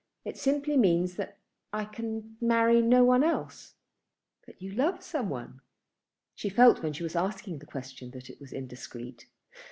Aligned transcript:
It 0.25 0.35
simply 0.35 0.77
means 0.77 1.15
that 1.17 1.37
I 1.71 1.85
can 1.85 2.35
marry 2.41 2.81
no 2.81 3.03
one 3.03 3.23
else." 3.23 3.75
"But 4.47 4.59
you 4.59 4.71
love 4.71 5.03
some 5.03 5.29
one?" 5.29 5.61
She 6.33 6.49
felt 6.49 6.81
when 6.81 6.93
she 6.93 7.03
was 7.03 7.15
asking 7.15 7.59
the 7.59 7.67
question 7.69 8.09
that 8.09 8.27
it 8.27 8.41
was 8.41 8.51
indiscreet. 8.51 9.27